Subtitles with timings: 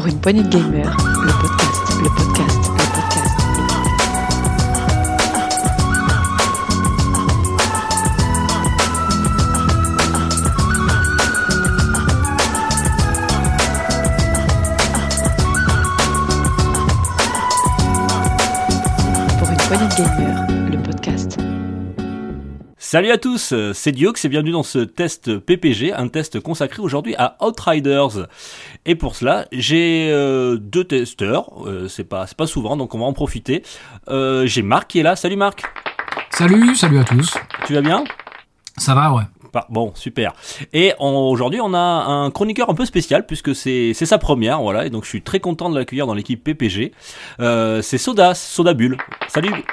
[0.00, 2.79] Pour une poignée de gamers, le podcast, le podcast,
[22.92, 27.14] Salut à tous, c'est Diox et bienvenue dans ce test PPG, un test consacré aujourd'hui
[27.16, 28.26] à Outriders.
[28.84, 32.98] Et pour cela, j'ai euh, deux testeurs, euh, c'est pas c'est pas souvent donc on
[32.98, 33.62] va en profiter.
[34.08, 35.14] Euh, j'ai Marc qui est là.
[35.14, 35.62] Salut Marc.
[36.30, 37.32] Salut, salut à tous.
[37.64, 38.02] Tu vas bien?
[38.76, 39.22] Ça va, ouais.
[39.68, 40.32] Bon, super.
[40.72, 44.86] Et aujourd'hui, on a un chroniqueur un peu spécial puisque c'est sa première, voilà.
[44.86, 46.92] Et donc je suis très content de l'accueillir dans l'équipe PPG.
[47.40, 48.96] Euh, c'est Soda, Soda Bulle.
[49.28, 49.64] Salut.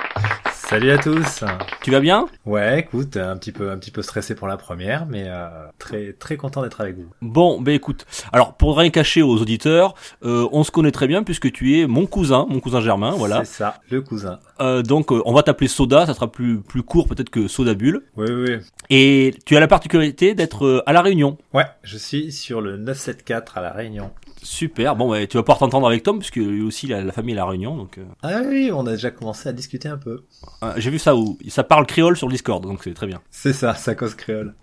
[0.69, 1.45] Salut à tous.
[1.81, 2.25] Tu vas bien?
[2.45, 5.47] Ouais, écoute, un petit peu, un petit peu stressé pour la première, mais euh,
[5.79, 7.05] très, très content d'être avec vous.
[7.21, 9.93] Bon, ben écoute, alors pour rien cacher aux auditeurs,
[10.25, 13.45] euh, on se connaît très bien puisque tu es mon cousin, mon cousin Germain, voilà.
[13.45, 14.39] C'est ça, le cousin.
[14.59, 17.73] Euh, donc euh, on va t'appeler Soda, ça sera plus plus court peut-être que Soda
[17.73, 18.03] Bulle.
[18.17, 18.57] Oui, oui, oui.
[18.89, 21.37] Et tu as la particularité d'être euh, à la Réunion.
[21.53, 24.11] Ouais, je suis sur le 974 à la Réunion.
[24.43, 24.95] Super.
[24.95, 27.37] Bon, ouais, tu vas pouvoir t'entendre avec Tom puisque lui aussi la, la famille à
[27.37, 27.75] la Réunion.
[27.75, 30.23] Donc euh, Ah oui, on a déjà commencé à discuter un peu.
[30.63, 33.19] euh, j'ai vu ça où ça parle créole sur le Discord, donc c'est très bien.
[33.31, 34.53] C'est ça, ça cause créole.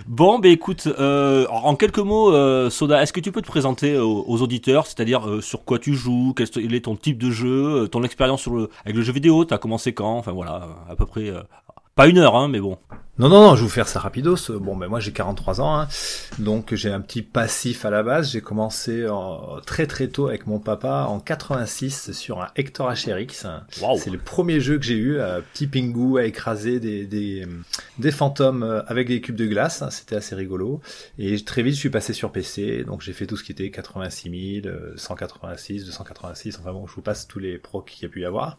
[0.06, 3.96] Bon, ben écoute, euh, en quelques mots, euh, Soda, est-ce que tu peux te présenter
[3.98, 7.88] aux, aux auditeurs, c'est-à-dire euh, sur quoi tu joues, quel est ton type de jeu,
[7.90, 11.06] ton expérience sur le avec le jeu vidéo, t'as commencé quand, enfin voilà, à peu
[11.06, 11.32] près,
[11.96, 12.78] pas une heure, hein, mais bon.
[13.18, 14.36] Non, non, non, je vais vous faire ça rapidos.
[14.60, 15.88] Bon, ben moi j'ai 43 ans, hein,
[16.38, 18.32] donc j'ai un petit passif à la base.
[18.32, 23.46] J'ai commencé en- très très tôt avec mon papa en 86 sur un Hector HRX.
[23.80, 23.96] Waouh.
[23.98, 27.46] C'est le premier jeu que j'ai eu, un petit pingou à écraser des, des,
[27.98, 29.80] des fantômes euh, avec des cubes de glace.
[29.80, 30.82] hein, C'était assez rigolo.
[31.18, 32.84] Et très vite, je suis passé sur PC.
[32.84, 36.58] Donc j'ai fait tout ce qui était 86 000, euh, 186, 286.
[36.60, 38.58] Enfin bon, je vous passe tous les procs qu'il y a pu y avoir.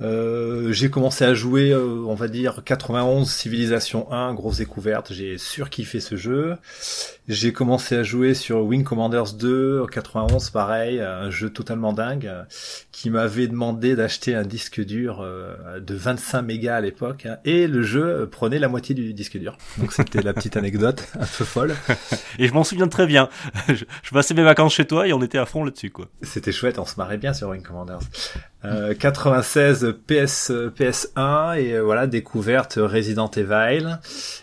[0.00, 5.12] Euh, j'ai commencé à jouer, euh, on va dire 91 Civilization 1, grosse découverte.
[5.12, 6.56] J'ai surkiffé ce jeu.
[7.28, 12.44] J'ai commencé à jouer sur Wing Commanders 2, 91 pareil, un jeu totalement dingue, euh,
[12.90, 17.66] qui m'avait demandé d'acheter un disque dur euh, de 25 mégas à l'époque, hein, et
[17.66, 19.58] le jeu prenait la moitié du disque dur.
[19.76, 21.74] Donc c'était la petite anecdote un peu folle.
[22.38, 23.28] Et je m'en souviens très bien.
[23.68, 26.06] je, je passais mes vacances chez toi et on était à fond là-dessus, quoi.
[26.22, 28.00] C'était chouette, on se marrait bien sur Wing Commanders.
[28.64, 33.98] Euh, 96 PS PS1 et euh, voilà découverte Resident Evil,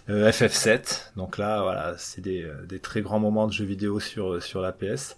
[0.09, 1.11] euh, FF7.
[1.17, 4.61] Donc là voilà c'est des, euh, des très grands moments de jeux vidéo sur sur
[4.61, 5.17] la PS.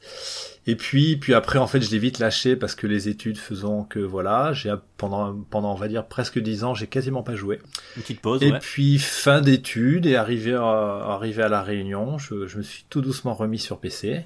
[0.65, 3.83] Et puis puis après en fait je l'ai vite lâché parce que les études faisant
[3.83, 7.59] que voilà j'ai pendant pendant on va dire presque 10 ans j'ai quasiment pas joué.
[7.97, 8.59] Une petite pause, Et ouais.
[8.59, 10.63] puis fin d'études et arrivé à,
[11.13, 14.25] arrivé à la Réunion, je, je me suis tout doucement remis sur PC.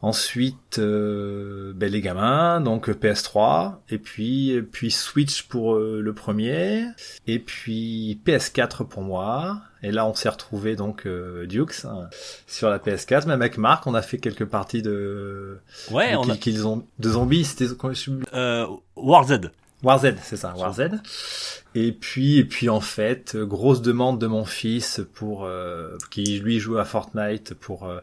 [0.00, 6.12] Ensuite, euh, ben, les gamins, donc PS3, et puis et puis Switch pour euh, le
[6.12, 6.84] premier,
[7.26, 9.60] et puis PS4 pour moi.
[9.82, 12.08] Et là, on s'est retrouvé donc euh, Dukes hein,
[12.48, 13.26] sur la PS4.
[13.28, 15.58] Même avec Marc, on a fait quelques parties de
[15.92, 17.44] Ouais, de, on a, Kill- Kill Zom- de zombies.
[17.44, 17.66] C'était
[18.34, 19.50] euh, War Z.
[19.84, 20.88] War Z, c'est ça, War Z.
[21.76, 26.58] Et puis, et puis en fait, grosse demande de mon fils pour euh, qui lui
[26.58, 28.00] joue à Fortnite pour euh,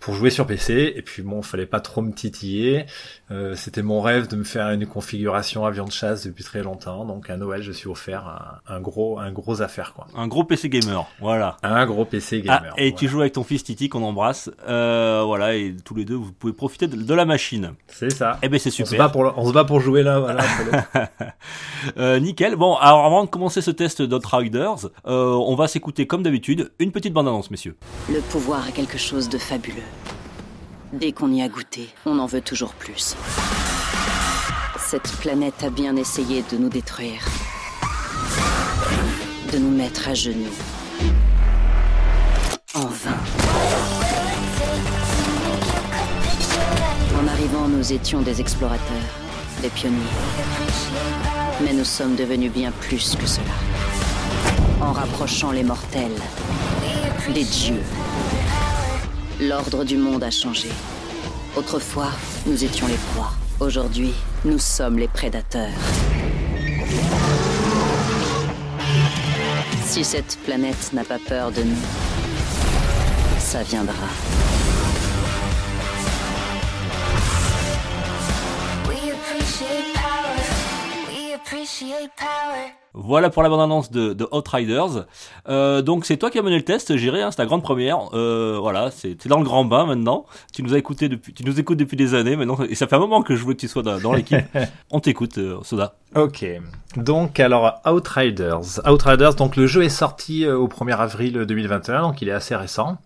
[0.00, 0.92] pour jouer sur PC.
[0.96, 2.86] Et puis bon, fallait pas trop me titiller.
[3.30, 7.04] Euh, C'était mon rêve de me faire une configuration avion de chasse depuis très longtemps.
[7.04, 10.06] Donc à Noël, je suis offert un, un gros un gros affaire quoi.
[10.16, 11.56] Un gros PC gamer, voilà.
[11.62, 12.74] Un gros PC Ah, gamer.
[12.76, 12.96] et voilà.
[12.96, 16.32] tu joues avec ton fils Titi qu'on embrasse, euh, voilà, et tous les deux vous
[16.32, 17.72] pouvez profiter de, de la machine.
[17.88, 18.38] C'est ça.
[18.42, 19.12] Eh ben c'est On se, bat super.
[19.12, 20.44] pour on se bat pour jouer là, voilà.
[21.96, 22.56] Euh, nickel.
[22.56, 26.90] Bon, alors avant de commencer ce test d'Outriders, euh, on va s'écouter comme d'habitude une
[26.92, 27.76] petite bande-annonce, messieurs.
[28.12, 29.76] Le pouvoir est quelque chose de fabuleux.
[30.92, 33.14] Dès qu'on y a goûté, on en veut toujours plus.
[34.78, 37.20] Cette planète a bien essayé de nous détruire.
[39.52, 40.48] De nous mettre à genoux.
[42.74, 43.18] En vain.
[47.20, 48.80] En arrivant, nous étions des explorateurs,
[49.60, 49.96] des pionniers.
[51.62, 53.44] Mais nous sommes devenus bien plus que cela.
[54.80, 56.16] En rapprochant les mortels
[57.34, 57.82] des dieux.
[59.40, 60.68] L'ordre du monde a changé.
[61.56, 62.10] Autrefois,
[62.46, 63.30] nous étions les proies.
[63.60, 64.12] Aujourd'hui,
[64.44, 65.68] nous sommes les prédateurs.
[69.84, 71.76] Si cette planète n'a pas peur de nous,
[73.38, 73.94] ça viendra.
[82.94, 85.06] Voilà pour la bande-annonce de, de Outriders.
[85.48, 87.98] Euh, donc c'est toi qui as mené le test, J'irai, hein, c'est ta grande première.
[88.14, 90.26] Euh, voilà, c'est dans le grand bain maintenant.
[90.52, 92.96] Tu nous as écouté depuis, tu nous écoutes depuis des années maintenant, et ça fait
[92.96, 94.44] un moment que je veux que tu sois dans, dans l'équipe.
[94.90, 95.94] On t'écoute, euh, Soda.
[96.16, 96.44] Ok.
[96.96, 98.80] Donc alors Outriders.
[98.90, 102.56] Outriders, donc le jeu est sorti euh, au 1er avril 2021, donc il est assez
[102.56, 102.96] récent.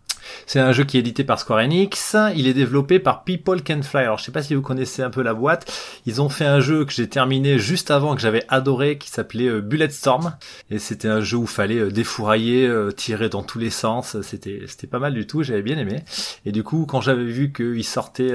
[0.47, 2.17] C'est un jeu qui est édité par Square Enix.
[2.37, 4.05] Il est développé par People Can Fly.
[4.05, 5.73] Alors je sais pas si vous connaissez un peu la boîte.
[6.07, 9.49] Ils ont fait un jeu que j'ai terminé juste avant que j'avais adoré qui s'appelait
[9.49, 10.35] euh, Bulletstorm.
[10.71, 14.21] Et c'était un jeu où fallait euh, défourailler, euh, tirer dans tous les sens.
[14.23, 15.43] C'était c'était pas mal du tout.
[15.43, 16.03] J'avais bien aimé.
[16.45, 18.35] Et du coup quand j'avais vu qu'il sortait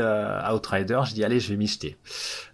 [0.53, 1.97] Outrider, je dis allez je vais m'y jeter.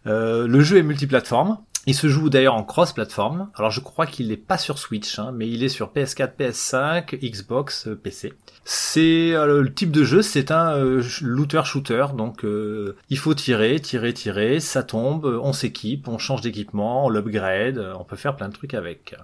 [0.06, 1.58] le jeu est multiplateforme.
[1.86, 3.50] Il se joue d'ailleurs en cross-platform.
[3.56, 7.20] Alors je crois qu'il n'est pas sur Switch, hein, mais il est sur PS4, PS5,
[7.20, 8.34] Xbox, PC.
[8.64, 13.82] C'est euh, le type de jeu, c'est un euh, looter-shooter, donc euh, il faut tirer,
[13.82, 18.48] tirer, tirer, ça tombe, on s'équipe, on change d'équipement, on l'upgrade, on peut faire plein
[18.48, 19.16] de trucs avec.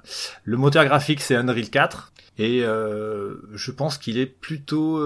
[0.43, 4.99] Le moteur graphique c'est Unreal 4 et je pense qu'il est plutôt,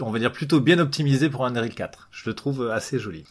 [0.00, 2.08] on va dire plutôt bien optimisé pour Unreal 4.
[2.10, 3.24] Je le trouve assez joli.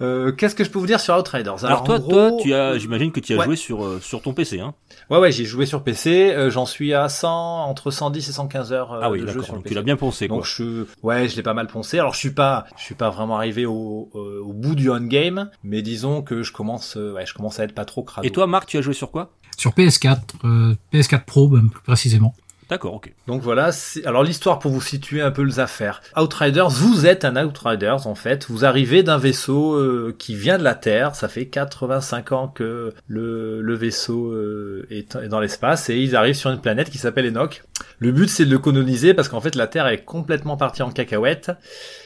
[0.00, 1.64] Qu'est-ce que je peux vous dire sur Outriders?
[1.64, 4.74] Alors, toi, toi, tu as, j'imagine que tu as joué sur sur ton PC, hein
[5.10, 6.48] Ouais, ouais, j'ai joué sur PC.
[6.50, 9.74] J'en suis à 100, entre 110 et 115 heures ah oui, de jeu sur tu
[9.74, 10.38] l'as bien poncé, quoi.
[10.38, 11.98] Donc je, ouais, je l'ai pas mal poncé.
[11.98, 15.00] Alors je suis pas, je suis pas vraiment arrivé au, euh, au bout du on
[15.00, 18.26] game, mais disons que je commence, euh, ouais, je commence à être pas trop crado.
[18.26, 19.30] Et toi, Marc, tu as joué sur quoi?
[19.56, 22.34] Sur PS4, euh, PS4 Pro, même plus précisément.
[22.70, 23.12] D'accord, ok.
[23.26, 23.70] Donc voilà,
[24.06, 26.00] alors l'histoire pour vous situer un peu les affaires.
[26.16, 28.46] Outriders, vous êtes un Outriders en fait.
[28.48, 31.14] Vous arrivez d'un vaisseau euh, qui vient de la Terre.
[31.14, 36.50] Ça fait 85 ans que le, vaisseau euh, est, dans l'espace et ils arrivent sur
[36.50, 37.64] une planète qui s'appelle Enoch.
[37.98, 40.90] Le but c'est de le coloniser parce qu'en fait la Terre est complètement partie en
[40.90, 41.50] cacahuète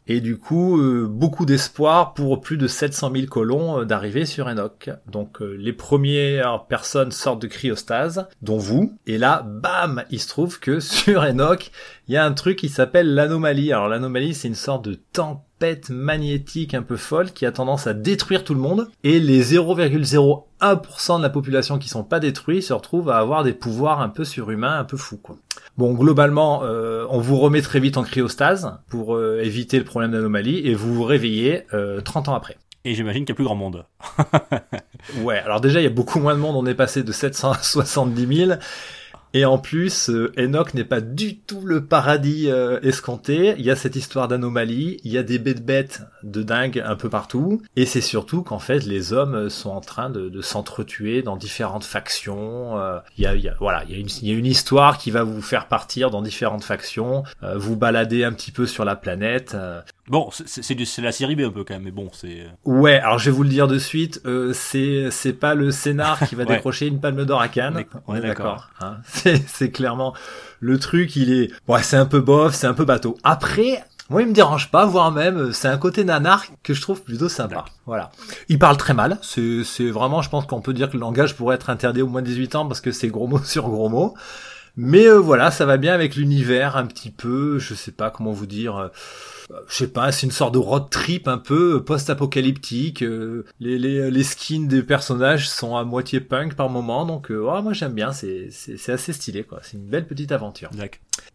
[0.07, 4.91] et du coup euh, beaucoup d'espoir pour plus de 700 000 colons d'arriver sur Enoch.
[5.07, 8.99] Donc les premières personnes sortent de cryostase, dont vous.
[9.07, 11.71] Et là, bam, il se trouve que sur Enoch,
[12.09, 13.73] il y a un truc qui s'appelle l'anomalie.
[13.73, 17.93] Alors l'anomalie, c'est une sorte de tempête magnétique un peu folle qui a tendance à
[17.93, 18.89] détruire tout le monde.
[19.05, 23.53] Et les 0,01% de la population qui sont pas détruits se retrouvent à avoir des
[23.53, 25.37] pouvoirs un peu surhumains, un peu fous, quoi.
[25.77, 30.11] Bon, globalement, euh, on vous remet très vite en cryostase pour euh, éviter le problème
[30.11, 31.67] d'anomalie et vous vous réveillez
[32.05, 32.57] 30 euh, ans après.
[32.85, 33.85] Et j'imagine qu'il y a plus grand monde.
[35.23, 36.57] ouais, alors déjà, il y a beaucoup moins de monde.
[36.57, 38.53] On est passé de 770 000
[39.35, 43.55] et en plus, euh, Enoch n'est pas du tout le paradis euh, escompté.
[43.59, 46.97] Il y a cette histoire d'anomalie, il y a des bêtes bêtes de dingue un
[46.97, 47.63] peu partout.
[47.77, 51.85] Et c'est surtout qu'en fait, les hommes sont en train de, de s'entretuer dans différentes
[51.85, 52.79] factions.
[52.79, 54.47] Euh, il, y a, y a, voilà, il y, a une, il y a une
[54.47, 57.23] histoire qui va vous faire partir dans différentes factions,
[57.57, 59.57] vous balader un petit peu sur la planète.
[60.09, 62.47] Bon, c'est la série B un peu quand même, mais bon, c'est.
[62.65, 66.35] Ouais, alors je vais vous le dire de suite, euh, c'est pas le scénar qui
[66.35, 67.85] va décrocher une Palme d'Or à Cannes.
[68.07, 68.71] On est d'accord.
[68.81, 68.99] Hein
[69.47, 70.15] c'est clairement
[70.61, 73.17] le truc, il est, ouais, c'est un peu bof, c'est un peu bateau.
[73.23, 77.03] Après, moi, il me dérange pas, voire même, c'est un côté nanar que je trouve
[77.03, 77.67] plutôt sympa.
[77.87, 78.11] Voilà.
[78.49, 79.19] Il parle très mal.
[79.23, 82.23] C'est, vraiment, je pense qu'on peut dire que le langage pourrait être interdit au moins
[82.23, 84.15] de 18 ans parce que c'est gros mots sur gros mots.
[84.77, 88.33] Mais euh, voilà, ça va bien avec l'univers un petit peu, je sais pas comment
[88.33, 88.77] vous dire.
[88.77, 88.89] Euh,
[89.69, 93.03] je sais pas, c'est une sorte de road trip un peu post-apocalyptique.
[93.03, 97.63] Euh, les, les, les, skins des personnages sont à moitié punk par moment, donc euh,
[97.63, 99.61] moi j'aime bien, c'est, c'est, assez stylé quoi.
[99.63, 100.71] C'est une belle petite aventure.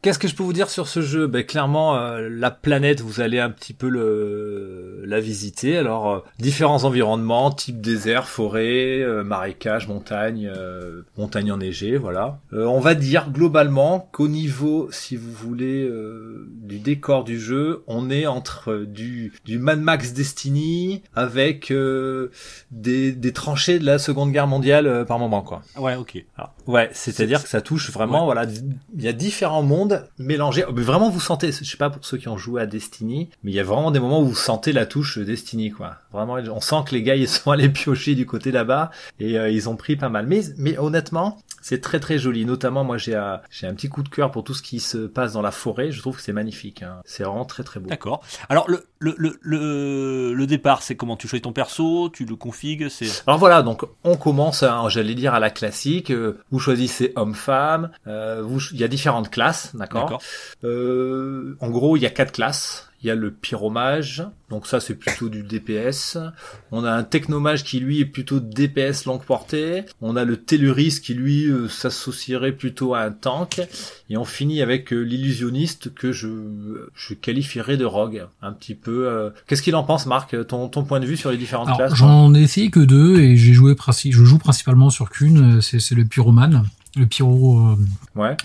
[0.01, 1.27] Qu'est-ce que je peux vous dire sur ce jeu?
[1.27, 5.77] Ben clairement, euh, la planète, vous allez un petit peu le, la visiter.
[5.77, 10.51] Alors différents environnements, type désert, forêt, marécage, montagne,
[11.17, 12.39] montagne enneigée, voilà.
[12.51, 15.89] on va dire globalement qu'au niveau, si vous voulez,
[16.63, 22.31] du décor du jeu, on est entre du, du Mad Max Destiny avec euh,
[22.71, 25.61] des, des tranchées de la Seconde Guerre mondiale euh, par moment, quoi.
[25.77, 26.23] Ouais, ok.
[26.67, 28.45] Ouais, c'est-à-dire que ça touche vraiment, voilà,
[28.95, 30.65] il y a différents mondes mélangés.
[30.73, 33.51] Mais vraiment, vous sentez, je sais pas pour ceux qui ont joué à Destiny, mais
[33.51, 35.97] il y a vraiment des moments où vous sentez la touche Destiny, quoi.
[36.11, 39.49] Vraiment, on sent que les gars ils sont allés piocher du côté là-bas et euh,
[39.49, 40.27] ils ont pris pas mal.
[40.27, 42.45] Mais, mais honnêtement, c'est très très joli.
[42.45, 44.97] Notamment, moi, j'ai un, j'ai un petit coup de cœur pour tout ce qui se
[45.07, 45.91] passe dans la forêt.
[45.91, 46.83] Je trouve que c'est magnifique.
[46.83, 46.99] Hein.
[47.05, 47.89] C'est vraiment très très beau.
[47.89, 48.21] D'accord.
[48.49, 51.15] Alors, le, le, le, le, départ, c'est comment?
[51.15, 53.07] Tu choisis ton perso, tu le configues, c'est.
[53.27, 56.11] Alors voilà, donc on commence, j'allais dire à la classique.
[56.11, 57.91] Euh, vous choisissez homme-femme.
[58.07, 60.21] Euh, il y a différentes classes, d'accord.
[60.65, 64.79] Euh, en gros, il y a quatre classes il y a le pyromage, donc ça
[64.79, 66.17] c'est plutôt du DPS.
[66.71, 69.83] On a un technomage qui lui est plutôt DPS longue portée.
[70.01, 73.61] On a le telluris qui lui euh, s'associerait plutôt à un tank.
[74.09, 76.27] Et on finit avec euh, l'illusionniste que je,
[76.95, 78.25] je qualifierais de rogue.
[78.41, 79.07] Un petit peu.
[79.07, 81.77] euh, Qu'est-ce qu'il en pense Marc ton, ton point de vue sur les différentes Alors,
[81.79, 81.95] classes?
[81.95, 85.61] j'en ai essayé que deux et j'ai joué princi- je joue principalement sur qu'une, euh,
[85.61, 86.63] c'est c'est le pyromane,
[86.95, 87.75] le pyro, euh,
[88.19, 88.37] Ouais.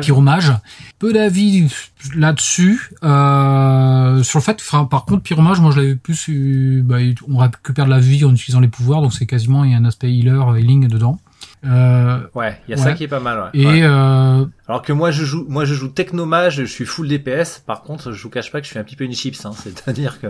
[0.00, 0.52] Pyromage.
[0.98, 1.72] Peu d'avis
[2.14, 2.90] là-dessus.
[3.02, 6.96] Euh, sur le fait, enfin, par contre, pyromage, moi je l'avais plus, bah,
[7.28, 9.78] on récupère de la vie en utilisant les pouvoirs, donc c'est quasiment il y a
[9.78, 11.18] un aspect healer, healing dedans.
[11.64, 12.82] Euh, Ouais, il y a Ouais.
[12.82, 13.38] ça qui est pas mal.
[13.40, 13.48] Ouais.
[13.60, 13.82] et Ouais.
[13.82, 17.62] euh, Alors que moi je joue, moi je joue technomage, je suis full DPS.
[17.66, 19.52] Par contre, je vous cache pas que je suis un petit peu une chips, hein.
[19.56, 20.28] c'est-à-dire que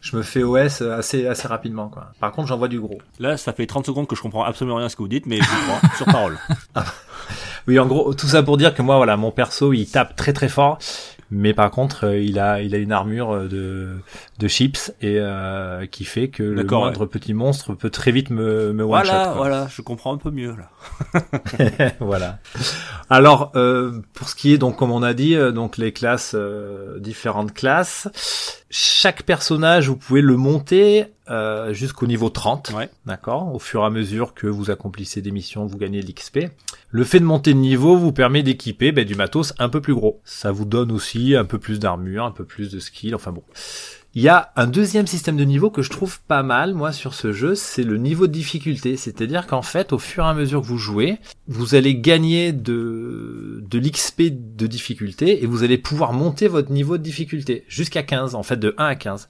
[0.00, 1.88] je me fais OS assez assez rapidement.
[1.88, 2.12] Quoi.
[2.20, 2.98] Par contre, j'envoie du gros.
[3.18, 5.26] Là, ça fait 30 secondes que je comprends absolument rien à ce que vous dites,
[5.26, 6.38] mais je vous crois sur parole.
[7.66, 10.32] Oui, en gros, tout ça pour dire que moi, voilà, mon perso, il tape très
[10.32, 10.78] très fort,
[11.30, 13.98] mais par contre, euh, il a il a une armure euh, de
[14.38, 18.72] de chips et euh, qui fait que le moindre petit monstre peut très vite me
[18.72, 19.36] me one voilà, shot.
[19.36, 21.92] voilà, je comprends un peu mieux là.
[22.00, 22.38] voilà.
[23.10, 26.32] Alors, euh, pour ce qui est donc, comme on a dit, euh, donc les classes,
[26.34, 28.08] euh, différentes classes,
[28.70, 32.72] chaque personnage, vous pouvez le monter euh, jusqu'au niveau 30.
[32.76, 32.90] Ouais.
[33.06, 33.54] D'accord.
[33.54, 36.50] Au fur et à mesure que vous accomplissez des missions, vous gagnez de l'XP.
[36.90, 39.94] Le fait de monter de niveau vous permet d'équiper ben, du matos un peu plus
[39.94, 40.20] gros.
[40.24, 43.14] Ça vous donne aussi un peu plus d'armure, un peu plus de skill.
[43.14, 43.42] Enfin bon.
[44.14, 47.12] Il y a un deuxième système de niveau que je trouve pas mal, moi, sur
[47.12, 48.96] ce jeu, c'est le niveau de difficulté.
[48.96, 53.62] C'est-à-dire qu'en fait, au fur et à mesure que vous jouez, vous allez gagner de,
[53.68, 58.34] de l'XP de difficulté et vous allez pouvoir monter votre niveau de difficulté jusqu'à 15,
[58.34, 59.28] en fait, de 1 à 15.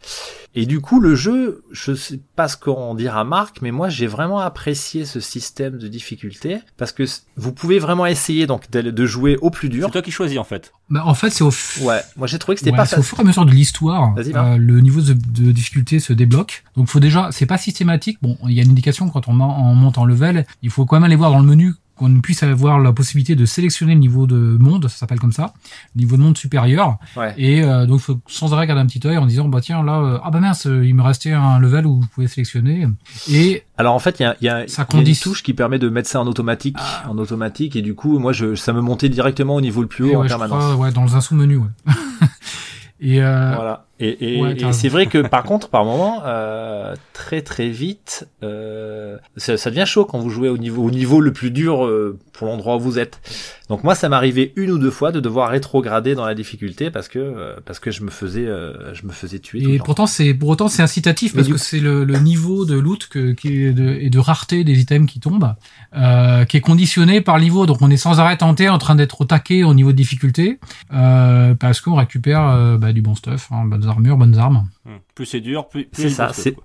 [0.54, 4.06] Et du coup, le jeu, je sais pas ce qu'on dira Marc, mais moi, j'ai
[4.06, 7.02] vraiment apprécié ce système de difficulté parce que
[7.36, 9.86] vous pouvez vraiment essayer donc de jouer au plus dur.
[9.86, 10.72] C'est toi qui choisis en fait.
[10.90, 12.96] Bah, en fait, c'est au, f- Ouais, moi j'ai trouvé que c'était Ouais, pas c'est
[12.96, 13.08] au facile.
[13.10, 16.64] fur et à mesure de l'histoire, euh, le niveau de, de difficulté se débloque.
[16.76, 18.18] Donc, faut déjà, c'est pas systématique.
[18.22, 20.46] Bon, il y a une indication quand on monte en level.
[20.62, 23.44] Il faut quand même aller voir dans le menu qu'on puisse avoir la possibilité de
[23.44, 25.52] sélectionner le niveau de monde, ça s'appelle comme ça,
[25.94, 26.96] le niveau de monde supérieur.
[27.16, 27.34] Ouais.
[27.36, 29.98] Et euh, donc, faut sans arrêt garder un petit œil en disant, bah tiens, là,
[30.00, 32.86] euh, ah bah mince, il me restait un level où vous pouvez sélectionner.
[33.30, 35.42] Et Alors en fait, il y a, il y a- Ça y a une touche
[35.42, 37.04] qui permet de mettre ça en automatique, Ah.
[37.10, 40.04] en automatique, et du coup, moi, je, ça me montait directement au niveau le plus
[40.04, 40.62] haut et en ouais, permanence.
[40.62, 41.68] crois, ouais, dans un sous-menu, ouais.
[43.00, 43.84] et euh, Voilà.
[44.00, 48.28] Et, et, Ouais, et c'est vrai que par contre, par moment, euh, très très vite,
[48.42, 51.84] euh, ça, ça devient chaud quand vous jouez au niveau au niveau le plus dur
[51.84, 53.20] euh, pour l'endroit où vous êtes.
[53.68, 57.08] Donc moi, ça m'arrivait une ou deux fois de devoir rétrograder dans la difficulté parce
[57.08, 59.74] que euh, parce que je me faisais euh, je me faisais tuer.
[59.74, 62.78] Et pourtant, c'est pour autant c'est incitatif parce du que c'est le, le niveau de
[62.78, 65.54] loot que, qui est de, et de rareté des items qui tombent,
[65.96, 67.66] euh, qui est conditionné par le niveau.
[67.66, 70.58] Donc, on est sans arrêt tenté, en train d'être au taquet au niveau de difficulté,
[70.92, 74.68] euh, parce qu'on récupère bah, du bon stuff, hein, armures, bonnes armes.
[74.84, 74.96] Hmm.
[75.14, 76.56] Plus c'est dur, plus, plus C'est ça, c'est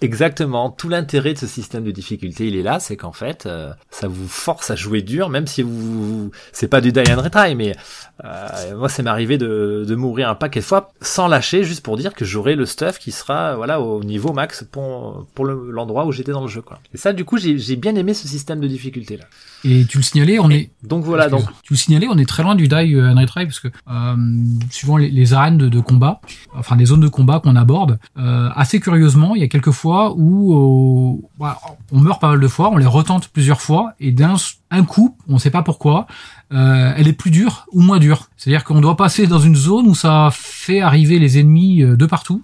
[0.00, 2.46] exactement tout l'intérêt de ce système de difficulté.
[2.46, 5.62] Il est là, c'est qu'en fait, euh, ça vous force à jouer dur, même si
[5.62, 7.74] vous, c'est pas du die and retry, mais
[8.24, 11.96] euh, moi, c'est m'arrivé de, de mourir un paquet de fois sans lâcher, juste pour
[11.96, 16.06] dire que j'aurai le stuff qui sera voilà au niveau max pour pour le- l'endroit
[16.06, 16.78] où j'étais dans le jeu, quoi.
[16.94, 19.24] Et ça, du coup, j'ai j'ai bien aimé ce système de difficulté là.
[19.62, 22.42] Et tu le signalais, on est Donc voilà, donc tu le signalais, on est très
[22.42, 24.16] loin du die euh, and retry parce que euh,
[24.70, 26.20] suivant les, les arènes de, de combat,
[26.54, 31.18] enfin des zones de combat qu'on aborde, assez curieusement, il y a quelques fois où
[31.22, 31.58] euh, voilà,
[31.92, 34.36] on meurt pas mal de fois, on les retente plusieurs fois et d'un
[34.70, 36.06] un coup, on sait pas pourquoi,
[36.52, 38.26] euh, elle est plus dure ou moins dure.
[38.36, 42.06] C'est-à-dire qu'on doit passer dans une zone où ça fait arriver les ennemis euh, de
[42.06, 42.42] partout,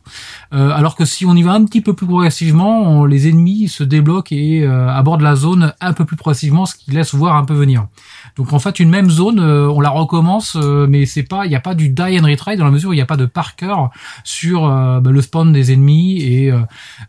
[0.52, 3.82] euh, alors que si on y va un petit peu plus progressivement, les ennemis se
[3.82, 7.44] débloquent et euh, abordent la zone un peu plus progressivement, ce qui laisse voir un
[7.44, 7.86] peu venir.
[8.36, 11.56] Donc en fait, une même zone, euh, on la recommence, mais c'est pas, il n'y
[11.56, 13.26] a pas du die and retry dans la mesure où il n'y a pas de
[13.26, 13.74] parker
[14.24, 16.52] sur bah, le spawn des ennemis et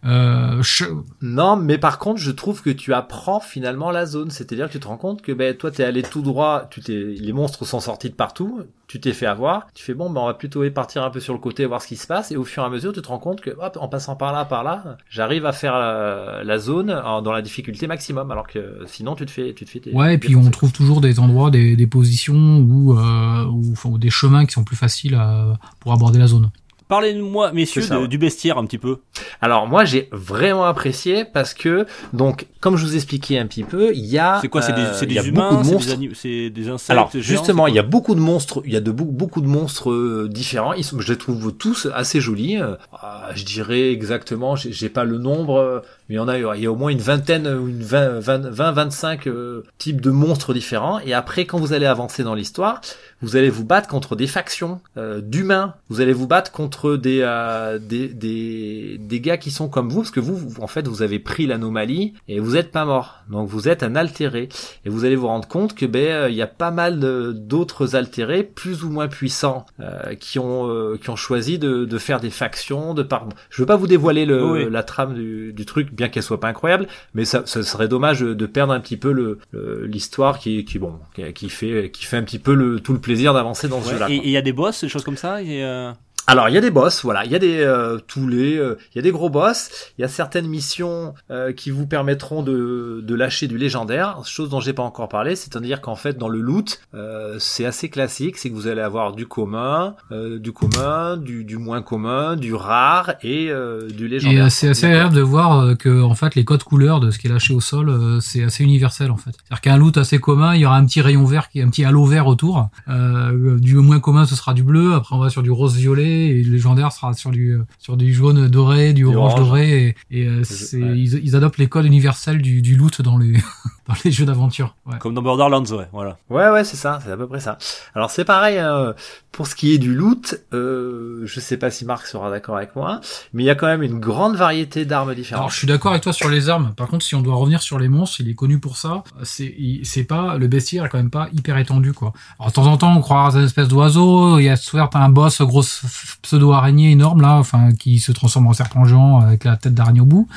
[0.04, 0.90] ch-
[1.22, 4.30] Non, mais par contre, je trouve que tu apprends finalement la zone.
[4.32, 7.34] C'est-à-dire que tu te rends compte que ben, toi, t'es allé tout droit, tu les
[7.34, 10.34] monstres sont sortis de partout, tu t'es fait avoir, tu fais bon, ben, on va
[10.34, 12.64] plutôt partir un peu sur le côté, voir ce qui se passe, et au fur
[12.64, 14.98] et à mesure, tu te rends compte que, hop, en passant par là, par là,
[15.10, 19.26] j'arrive à faire la, la zone en- dans la difficulté maximum, alors que sinon, tu
[19.26, 19.82] te fais, tu te fais.
[19.94, 23.90] ouais, et puis on trouve toujours des endroits, des, des positions où, euh, où- enfin,
[23.90, 26.50] ou des chemins qui sont plus faciles à- pour aborder la zone.
[26.88, 28.08] Parlez-moi, messieurs, ça, de- ouais.
[28.08, 28.98] du bestiaire un petit peu.
[29.42, 33.92] Alors moi, j'ai vraiment apprécié parce que, donc, comme je vous expliquais un petit peu,
[33.94, 35.60] il y a, C'est quoi C'est des, euh, c'est il y a des beaucoup humains
[35.62, 35.98] de C'est monstres.
[36.24, 38.82] des, des insectes Alors géants, justement, il y a beaucoup de monstres, il y a
[38.82, 40.74] de beau- beaucoup de monstres euh, différents.
[40.74, 42.58] Ils sont, je les trouve tous assez jolis.
[42.62, 46.38] Euh, ah, je dirais exactement, j'ai j'ai pas le nombre, mais il y en a,
[46.56, 50.00] il y a au moins une vingtaine ou une 20, 20, 20 25 euh, types
[50.02, 51.00] de monstres différents.
[51.00, 52.80] Et après, quand vous allez avancer dans l'histoire,
[53.22, 55.74] vous allez vous battre contre des factions euh, d'humains.
[55.90, 60.02] Vous allez vous battre contre des, euh, des, des des gars qui sont comme vous,
[60.02, 63.22] parce que vous, vous- en fait, vous avez pris l'anomalie et vous êtes pas mort.
[63.30, 64.50] Donc vous êtes un altéré
[64.86, 67.00] et vous allez vous rendre compte que ben euh, il y a pas mal
[67.34, 71.98] d'autres altérés plus ou moins puissants euh, qui ont euh, qui ont choisi de, de
[71.98, 73.28] faire des factions de par.
[73.50, 76.40] Je veux pas vous dévoiler le, Oui, la trame du, du truc, bien qu'elle soit
[76.40, 80.40] pas incroyable, mais ça, ça serait dommage de perdre un petit peu le le- l'histoire
[80.40, 81.00] qui qui bon
[81.34, 83.94] qui fait qui fait un petit peu le tout le plaisir d'avancer dans ce Ouais.
[83.94, 84.10] jeu-là.
[84.10, 85.92] Et il y a des boss, des choses comme ça et, euh,
[86.30, 88.78] Alors il y a des boss, voilà, il y a des euh, tous les, euh,
[88.94, 92.44] il y a des gros boss, il y a certaines missions euh, qui vous permettront
[92.44, 96.28] de, de lâcher du légendaire, chose dont j'ai pas encore parlé, c'est-à-dire qu'en fait dans
[96.28, 100.52] le loot euh, c'est assez classique, c'est que vous allez avoir du commun, euh, du
[100.52, 104.46] commun, du, du moins commun, du rare et euh, du Et légendaire.
[104.48, 107.28] euh, c'est assez agréable de voir que en fait les codes couleurs de ce qui
[107.28, 109.32] est lâché au sol, euh, c'est assez universel en fait.
[109.32, 111.86] C'est-à-dire qu'un loot assez commun, il y aura un petit rayon vert, qui un petit
[111.86, 112.68] halo vert autour.
[112.90, 114.94] Euh, du moins commun, ce sera du bleu.
[114.94, 118.14] Après, on va sur du rose violet et le légendaire sera sur du sur du
[118.14, 119.48] jaune doré, du, orange, orange.
[119.48, 119.96] doré.
[120.12, 120.98] Et, et, euh, c'est ouais.
[121.00, 123.34] ils, ils adoptent les codes universels du, du loot dans les
[123.88, 124.76] dans les jeux d'aventure.
[124.86, 124.98] Ouais.
[125.00, 126.18] comme dans Borderlands, ouais, voilà.
[126.30, 127.58] Ouais, ouais, c'est ça, c'est à peu près ça.
[127.96, 128.94] Alors c'est pareil, hein,
[129.32, 132.76] pour ce qui est du loot, euh, je sais pas si Marc sera d'accord avec
[132.76, 133.02] moi,
[133.34, 135.42] mais il y a quand même une grande variété d'armes différentes.
[135.42, 136.74] Alors je suis d'accord avec toi sur les armes.
[136.76, 139.04] Par contre, si on doit revenir sur les monstres, il est connu pour ça.
[139.24, 142.14] C'est pas le bestiaire est quand même pas hyper étendu quoi.
[142.40, 144.40] Alors de temps en temps, on croise des espèces d'oiseaux.
[144.40, 145.84] Il y a soit un boss grosse
[146.22, 150.02] pseudo araignée énorme là, enfin qui se transforme en serpent géant avec la tête d'araignée
[150.02, 150.28] au bout.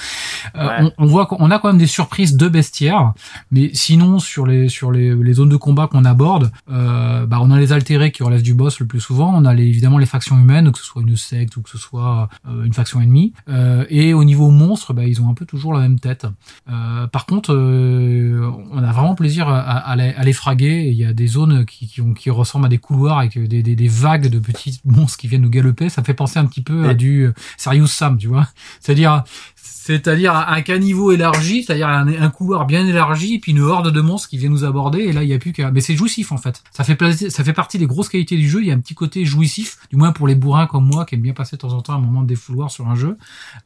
[0.57, 0.77] Euh, Ouais.
[0.99, 3.13] on, on voit qu'on a quand même des surprises de bestiaires,
[3.51, 7.51] mais sinon sur les sur les, les zones de combat qu'on aborde, euh, bah on
[7.51, 9.33] a les altérés qui relèvent du boss le plus souvent.
[9.35, 11.79] On a les, évidemment les factions humaines, que ce soit une secte ou que ce
[11.79, 13.33] soit euh, une faction ennemie.
[13.49, 16.27] Euh, et au niveau monstre, bah, ils ont un peu toujours la même tête.
[16.71, 20.89] Euh, par contre, euh, on a vraiment plaisir à, à les, à les fraguer.
[20.91, 23.63] Il y a des zones qui, qui, ont- qui ressemblent à des couloirs avec des,
[23.63, 25.89] des, des vagues de petits monstres qui viennent nous galoper.
[25.89, 28.47] Ça fait penser un petit peu à du Serious Sam, tu vois.
[28.81, 29.25] C'est-à-dire,
[29.63, 34.29] c'est-à-dire un caniveau élargi, c'est-à-dire un, couloir bien élargi, et puis une horde de monstres
[34.29, 35.01] qui vient nous aborder.
[35.01, 35.71] Et là, il y a plus qu'à.
[35.71, 36.63] Mais c'est jouissif en fait.
[36.71, 38.61] Ça fait ça fait partie des grosses qualités du jeu.
[38.61, 41.15] Il y a un petit côté jouissif, du moins pour les bourrins comme moi qui
[41.15, 43.17] aiment bien passer de temps en temps un moment de défouloir sur un jeu.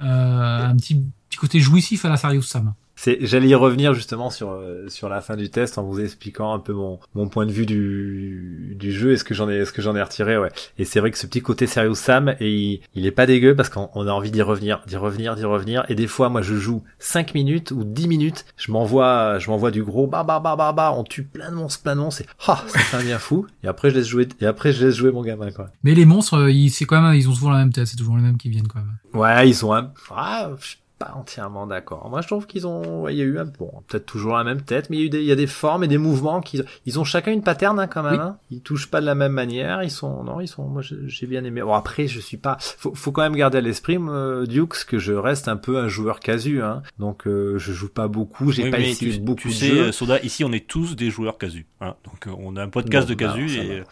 [0.00, 1.04] Euh, un petit
[1.34, 2.74] petit côté jouissif à la Serious Sam.
[2.96, 6.54] C'est, j'allais y revenir justement sur euh, sur la fin du test en vous expliquant
[6.54, 9.64] un peu mon mon point de vue du du jeu et ce que j'en ai
[9.64, 10.50] ce que j'en ai retiré ouais.
[10.78, 13.56] Et c'est vrai que ce petit côté Serious Sam et il, il est pas dégueu
[13.56, 16.40] parce qu'on on a envie d'y revenir, d'y revenir, d'y revenir et des fois moi
[16.40, 20.38] je joue 5 minutes ou 10 minutes, je m'envoie je m'envoie du gros bah bah
[20.38, 23.02] bah bah bah, on tue plein de monstres, plein de monstres et ah, fait un
[23.02, 25.66] bien fou et après je laisse jouer et après je laisse jouer mon gamin quoi.
[25.82, 27.88] Mais les monstres, euh, ils, c'est quand même, ils ont souvent la même tête.
[27.88, 28.98] C'est toujours les mêmes qui viennent quand même.
[29.12, 32.08] Ouais, ils ont un ah, je pas entièrement d'accord.
[32.08, 34.62] Moi, je trouve qu'ils ont, il y a eu un bon, peut-être toujours la même
[34.62, 36.40] tête, mais il y a eu des, il y a des formes et des mouvements
[36.40, 38.12] qui, ils ont chacun une pattern hein, quand même.
[38.14, 38.20] Oui.
[38.20, 38.36] Hein.
[38.50, 39.82] Ils touchent pas de la même manière.
[39.82, 40.64] Ils sont, non, ils sont.
[40.64, 41.62] Moi, j'ai bien aimé.
[41.62, 42.56] Bon, après, je suis pas.
[42.60, 45.88] Faut, faut quand même garder à l'esprit, moi, Dukes, que je reste un peu un
[45.88, 46.62] joueur casu.
[46.62, 46.82] Hein.
[46.98, 48.52] Donc, euh, je joue pas beaucoup.
[48.52, 49.80] J'ai Oui, pas essayé tu, beaucoup tu de sais, jeux.
[49.88, 51.66] euh, Soda, ici on est tous des joueurs casus.
[51.80, 51.96] Voilà.
[52.04, 53.82] Donc euh, on a un podcast de ça et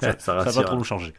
[0.18, 1.12] ça, ça va trop nous changer.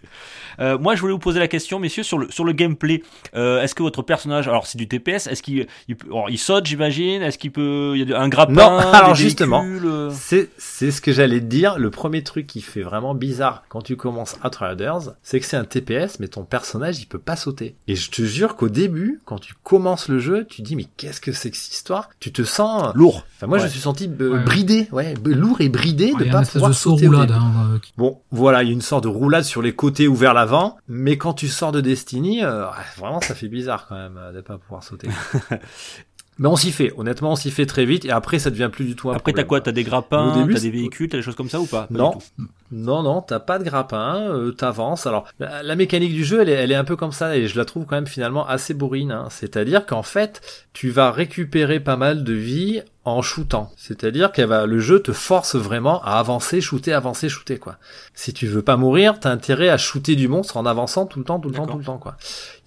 [0.59, 3.03] Euh, moi, je voulais vous poser la question, messieurs, sur le sur le gameplay.
[3.35, 6.65] Euh, est-ce que votre personnage, alors c'est du TPS, est-ce qu'il il, alors, il saute,
[6.65, 10.49] j'imagine Est-ce qu'il peut, il y a un grappin Non, alors des justement, euh C'est,
[10.57, 11.77] c'est ce que j'allais te dire.
[11.77, 15.65] Le premier truc qui fait vraiment bizarre quand tu commences Outriders, c'est que c'est un
[15.65, 17.75] TPS, mais ton personnage, il peut pas sauter.
[17.87, 21.21] Et je te jure qu'au début, quand tu commences le jeu, tu dis, mais qu'est-ce
[21.21, 22.09] que c'est que cette histoire?
[22.19, 23.25] Tu te sens lourd.
[23.37, 23.67] Enfin, moi, je Ouais.
[23.67, 24.43] me suis senti euh, Ouais.
[24.43, 27.11] bridé, ouais, lourd et bridé Il de y a pas pouvoir de saut sauter au
[27.11, 27.31] roulade.
[27.31, 30.15] Hein, euh, Bon, voilà, il y a une sorte de roulade sur les côtés ou
[30.15, 33.95] vers l'avant, mais quand tu sors de Destiny, euh, ouais, vraiment, ça fait bizarre quand
[33.95, 35.07] même euh, de pas pouvoir sauter.
[36.39, 38.85] mais on s'y fait, honnêtement, on s'y fait très vite, et après, ça devient plus
[38.85, 39.61] du tout un Après, t'as quoi?
[39.61, 41.87] T'as des grappins, t'as des véhicules, t'as des choses comme ça ou pas?
[41.87, 42.17] Pas Non.
[42.71, 45.07] Non, non, t'as pas de grappin, euh, t'avances.
[45.07, 47.47] Alors, la, la mécanique du jeu, elle est, elle est un peu comme ça, et
[47.47, 49.11] je la trouve quand même finalement assez bourrine.
[49.11, 49.27] Hein.
[49.29, 50.41] C'est-à-dire qu'en fait,
[50.73, 53.71] tu vas récupérer pas mal de vie en shootant.
[53.75, 57.77] C'est-à-dire que va, le jeu te force vraiment à avancer, shooter, avancer, shooter, quoi.
[58.13, 61.25] Si tu veux pas mourir, t'as intérêt à shooter du monstre en avançant tout le
[61.25, 62.17] temps, tout le temps, tout le temps, quoi.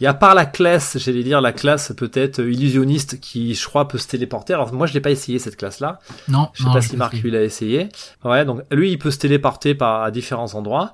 [0.01, 3.87] Il y a par la classe, j'allais dire la classe peut-être illusionniste qui, je crois,
[3.87, 4.55] peut se téléporter.
[4.55, 6.01] Alors moi, je l'ai pas essayé cette classe-là.
[6.29, 7.89] Non, Je sais non, pas si Marc lui l'a essayé.
[8.25, 10.93] Ouais, donc lui il peut se téléporter par à différents endroits,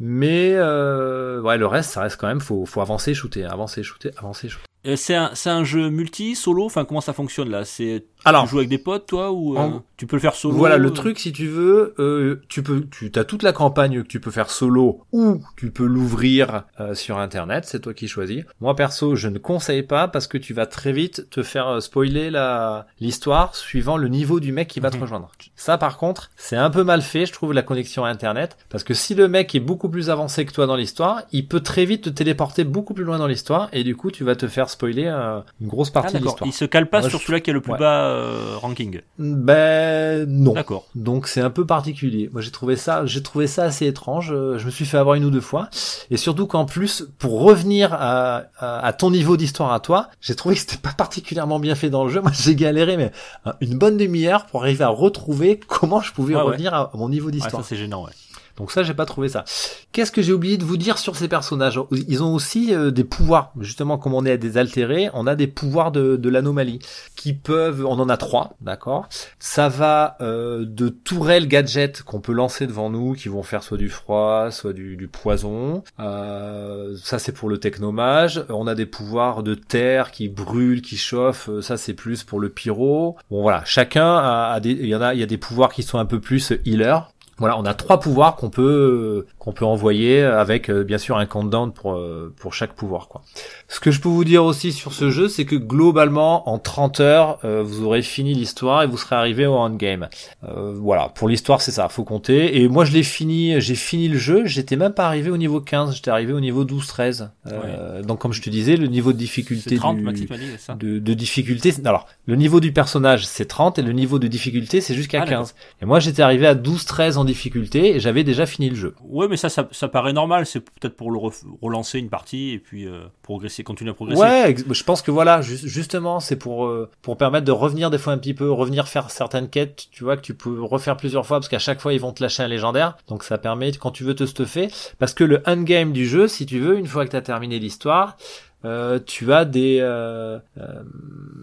[0.00, 4.10] mais euh, ouais le reste ça reste quand même faut faut avancer shooter, avancer shooter,
[4.18, 4.64] avancer shooter.
[4.96, 6.64] C'est un, c'est un jeu multi, solo?
[6.64, 7.64] Enfin, comment ça fonctionne là?
[7.64, 10.36] C'est Alors, Tu joues avec des potes, toi, ou euh, En- tu peux le faire
[10.36, 13.52] solo Voilà le euh, truc si tu veux, euh, tu peux, tu as toute la
[13.52, 17.92] campagne que tu peux faire solo ou tu peux l'ouvrir euh, sur internet, c'est toi
[17.92, 18.44] qui choisis.
[18.60, 21.80] Moi perso, je ne conseille pas parce que tu vas très vite te faire euh,
[21.80, 25.02] spoiler la l'histoire suivant le niveau du mec qui va te Mhm.
[25.02, 25.32] rejoindre.
[25.56, 28.84] Ça par contre, c'est un peu mal fait, je trouve la connexion à internet parce
[28.84, 31.84] que si le mec est beaucoup plus avancé que toi dans l'histoire, il peut très
[31.84, 34.68] vite te téléporter beaucoup plus loin dans l'histoire et du coup, tu vas te faire
[34.70, 36.32] spoiler euh, une grosse Ah, partie de d'accord.
[36.32, 36.48] l'histoire.
[36.48, 37.78] Il se cale pas Moi, sur je- celui qui a le plus Ouais.
[37.78, 39.00] bas euh, ranking.
[39.18, 40.52] Ben non.
[40.54, 40.86] D'accord.
[40.94, 42.28] Donc c'est un peu particulier.
[42.32, 44.32] Moi j'ai trouvé ça, j'ai trouvé ça assez étrange.
[44.32, 45.68] Euh, Je me suis fait avoir une ou deux fois,
[46.10, 50.34] et surtout qu'en plus, pour revenir à, à, à ton niveau d'histoire à toi, j'ai
[50.34, 52.20] trouvé que c'était pas particulièrement bien fait dans le jeu.
[52.20, 53.12] Moi j'ai galéré, mais
[53.46, 56.46] euh, une bonne demi-heure pour arriver à retrouver comment je pouvais Ouais, ouais.
[56.48, 57.62] revenir à mon niveau Ouais, d'histoire.
[57.62, 58.12] ça c'est gênant, ouais.
[58.58, 59.44] Donc ça, j'ai pas trouvé ça.
[59.92, 61.80] Qu'est-ce que j'ai oublié de vous dire sur ces personnages?
[62.08, 63.52] Ils ont aussi euh, des pouvoirs.
[63.60, 66.80] Justement, comme on est à des altérés, on a des pouvoirs de, l'anomalie
[67.14, 67.86] qui peuvent.
[67.86, 69.08] On en a trois, d'accord?
[69.38, 73.78] Ça va euh, de tourelles gadgets qu'on peut lancer devant nous, qui vont faire soit
[73.78, 75.84] du froid, soit du, poison.
[76.00, 78.44] Euh, ça, c'est pour le technomage.
[78.48, 81.48] On a des pouvoirs de terre qui brûlent, qui chauffent.
[81.60, 83.16] Ça, c'est plus pour le pyro.
[83.30, 83.62] Bon, voilà.
[83.64, 84.72] Chacun a, a des.
[84.72, 85.14] Il y en a.
[85.14, 87.08] Il y a des pouvoirs qui sont un peu plus healer.
[87.38, 91.26] Voilà, on a trois pouvoirs qu'on peut qu'on peut envoyer avec euh, bien sûr un
[91.26, 93.22] countdown pour euh, pour chaque pouvoir quoi.
[93.68, 97.00] Ce que je peux vous dire aussi sur ce jeu, c'est que globalement en 30
[97.00, 100.08] heures, euh, vous aurez fini l'histoire et vous serez arrivé au endgame.
[100.44, 104.08] Euh, voilà, pour l'histoire, c'est ça, faut compter et moi je l'ai fini, j'ai fini
[104.08, 107.30] le jeu, j'étais même pas arrivé au niveau 15, j'étais arrivé au niveau 12 13.
[107.46, 110.44] Euh, donc comme je te disais, le niveau de difficulté 30, du Maxime a dit,
[110.52, 111.72] c'est ça de, de difficulté.
[111.84, 115.24] Alors, le niveau du personnage, c'est 30 et le niveau de difficulté, c'est jusqu'à Ah,
[115.24, 115.44] d'accord.
[115.44, 115.54] 15.
[115.82, 118.94] Et moi, j'étais arrivé à 12-13 en difficulté et j'avais déjà fini le jeu.
[119.04, 120.44] Ouais, mais ça, ça, ça paraît normal.
[120.46, 121.18] C'est peut-être pour le
[121.62, 124.20] relancer une partie et puis euh, progresser, continuer à progresser.
[124.20, 127.98] Ouais, je pense que voilà, ju- justement, c'est pour euh, pour permettre de revenir des
[127.98, 131.24] fois un petit peu, revenir faire certaines quêtes, tu vois, que tu peux refaire plusieurs
[131.26, 133.90] fois parce qu'à chaque fois ils vont te lâcher un légendaire, donc ça permet quand
[133.92, 137.04] tu veux te stuffer, parce que le endgame du jeu, si tu veux, une fois
[137.04, 138.16] que tu as terminé l'histoire,
[138.64, 140.82] euh, tu as des euh, euh,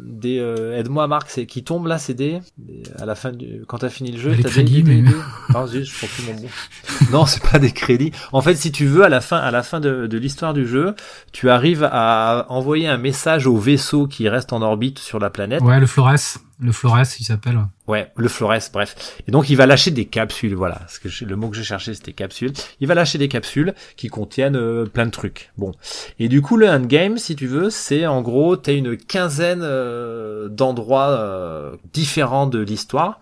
[0.06, 3.64] des euh, aide-moi Marc c'est qui tombent là c'est des, des- à la fin du
[3.68, 6.08] quand t'as fini le jeu t'as crédits, des, des- mais- des- non zut, je prends
[6.08, 6.48] plus mon bon
[7.12, 8.12] non c'est pas des crédits.
[8.34, 10.68] En fait si tu veux à la fin à la fin de, de l'histoire du
[10.68, 10.94] jeu
[11.32, 15.62] tu arrives à envoyer un message au vaisseau qui reste en orbite sur la planète.
[15.62, 16.16] Ouais, le Flores.
[16.60, 17.60] Le Flores, il s'appelle.
[17.88, 18.96] Ouais, le Flores, bref.
[19.28, 20.82] Et donc il va lâcher des capsules, voilà.
[20.88, 22.54] Ce que le mot que j'ai cherché c'était capsules.
[22.80, 25.52] Il va lâcher des capsules qui contiennent euh, plein de trucs.
[25.58, 25.74] Bon.
[26.18, 30.48] Et du coup le endgame, si tu veux, c'est en gros t'as une quinzaine euh,
[30.48, 33.20] d'endroits euh, différents de l'histoire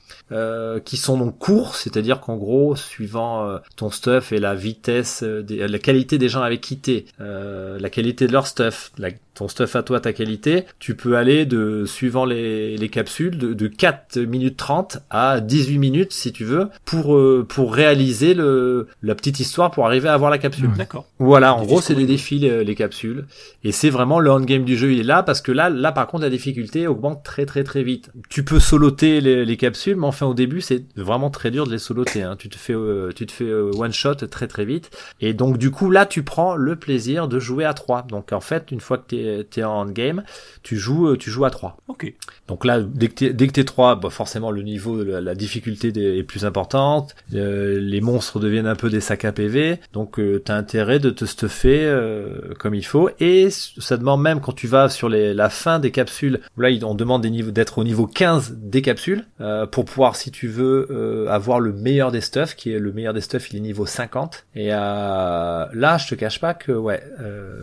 [0.85, 5.77] qui sont donc courts, c'est-à-dire qu'en gros suivant ton stuff et la vitesse, des- la
[5.77, 9.83] qualité des gens avec qui t'es, la qualité de leur stuff, la- ton stuff à
[9.83, 14.57] toi, ta qualité, tu peux aller de suivant les, les capsules de, de 4 minutes
[14.57, 19.71] 30 à 18 minutes si tu veux pour euh, pour réaliser le la petite histoire
[19.71, 20.69] pour arriver à avoir la capsule.
[20.77, 21.05] D'accord.
[21.19, 23.25] Voilà, en Des gros, c'est des défis les, les capsules
[23.63, 26.07] et c'est vraiment le endgame du jeu, il est là parce que là là par
[26.07, 28.09] contre la difficulté augmente très très très vite.
[28.29, 31.71] Tu peux soloter les, les capsules mais enfin au début, c'est vraiment très dur de
[31.71, 32.35] les soloter hein.
[32.37, 34.89] Tu te fais euh, tu te fais euh, one shot très très vite
[35.21, 38.03] et donc du coup là tu prends le plaisir de jouer à 3.
[38.03, 40.23] Donc en fait, une fois que tu es, en endgame,
[40.63, 41.77] tu joues euh, tu joues à 3.
[41.87, 42.13] Ok.
[42.47, 46.23] Donc là, dès dès que t'es 3, bah forcément le niveau, la, la difficulté est
[46.23, 47.15] plus importante.
[47.33, 49.79] Euh, les monstres deviennent un peu des sacs à PV.
[49.93, 53.09] Donc euh, t'as intérêt de te stuffer euh, comme il faut.
[53.19, 57.25] Et ça demande même quand tu vas sur la fin des capsules, là on demande
[57.25, 62.11] d'être au niveau 15 des capsules euh, pour pouvoir, si tu veux, avoir le meilleur
[62.11, 64.45] des stuffs, qui est le meilleur des stuffs, il est niveau 50.
[64.55, 67.03] Et là, je te cache pas que ouais,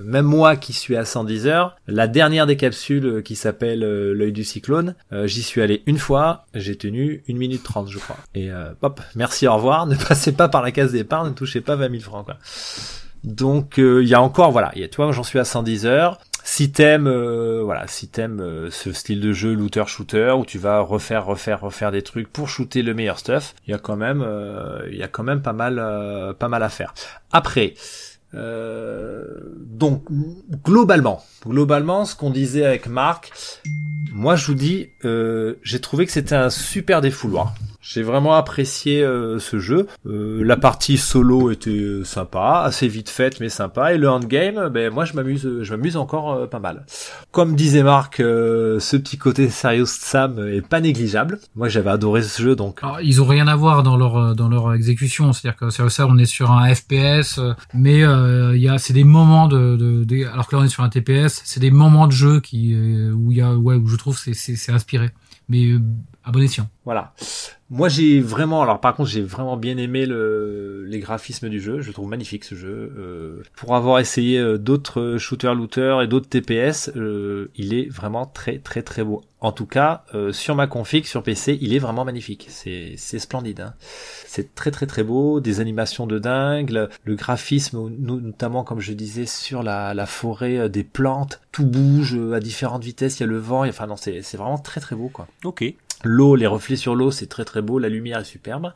[0.04, 4.44] même moi qui suis à 110 heures, la dernière des capsules qui s'appelle l'œil du
[4.44, 4.94] cyclone,
[5.42, 8.16] suis allé une fois, j'ai tenu une minute 30 je crois.
[8.34, 11.60] Et euh, hop, merci, au revoir, ne passez pas par la case départ, ne touchez
[11.60, 12.36] pas 20 000 francs quoi.
[13.24, 15.44] Donc euh, il y a encore voilà, il y a, tu vois, j'en suis à
[15.44, 16.18] 110 heures.
[16.42, 20.58] Si t'aimes euh, voilà, si t'aimes euh, ce style de jeu looter shooter où tu
[20.58, 23.96] vas refaire refaire refaire des trucs pour shooter le meilleur stuff, il y a quand
[23.96, 24.26] même
[24.90, 26.94] il y a quand même pas mal pas mal à faire.
[27.30, 27.74] Après
[28.34, 29.24] euh,
[29.66, 30.04] donc
[30.64, 33.32] globalement, globalement, ce qu'on disait avec Marc,
[34.12, 37.54] moi je vous dis, euh, j'ai trouvé que c'était un super défouloir.
[37.82, 39.86] J'ai vraiment apprécié euh, ce jeu.
[40.06, 43.94] Euh, la partie solo était sympa, assez vite faite mais sympa.
[43.94, 46.84] Et le endgame, ben moi je m'amuse, je m'amuse encore euh, pas mal.
[47.30, 51.38] Comme disait Marc, euh, ce petit côté Serious Sam est pas négligeable.
[51.56, 52.80] Moi j'avais adoré ce jeu donc.
[53.02, 56.18] Ils ont rien à voir dans leur dans leur exécution, c'est-à-dire que sur ça on
[56.18, 60.04] est sur un FPS, euh, mais euh, il y a c'est des moments de, de,
[60.04, 62.74] de- alors que là on est sur un TPS, c'est des moments de jeu qui
[62.74, 65.10] euh, où il y a ouais où je trouve c'est c'est inspiré.
[65.48, 65.78] mais euh,
[66.30, 66.68] à bon escient.
[66.84, 67.12] Voilà.
[67.72, 71.80] Moi, j'ai vraiment, alors par contre, j'ai vraiment bien aimé le, les graphismes du jeu.
[71.80, 72.92] Je le trouve magnifique ce jeu.
[72.98, 78.26] Euh, pour avoir essayé euh, d'autres shooters looters et d'autres TPS, euh, il est vraiment
[78.26, 79.22] très très très beau.
[79.40, 82.46] En tout cas, euh, sur ma config, sur PC, il est vraiment magnifique.
[82.48, 83.60] C'est c'est splendide.
[83.60, 83.74] Hein.
[84.26, 85.38] C'est très très très beau.
[85.40, 86.70] Des animations de dingue.
[86.70, 91.40] Le, le graphisme, no- notamment comme je disais, sur la, la forêt, euh, des plantes,
[91.52, 93.20] tout bouge à différentes vitesses.
[93.20, 93.64] Il y a le vent.
[93.64, 95.28] Enfin non, c'est c'est vraiment très très beau quoi.
[95.44, 95.62] Ok.
[96.02, 98.72] L'eau, les reflets sur l'eau, c'est très très beau, la lumière est superbe.